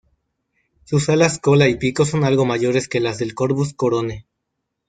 Sus 0.83 1.09
alas 1.09 1.37
cola 1.37 1.67
y 1.69 1.75
pico 1.77 2.05
son 2.05 2.23
algo 2.23 2.43
mayores 2.43 2.87
que 2.87 2.99
las 2.99 3.19
del 3.19 3.35
"Corvus 3.35 3.75
corone". 3.75 4.25